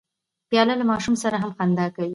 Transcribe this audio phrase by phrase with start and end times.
[0.49, 2.09] پیاله له ماشوم سره هم خندا کوي.